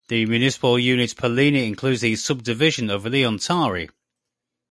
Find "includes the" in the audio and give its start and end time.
1.67-2.15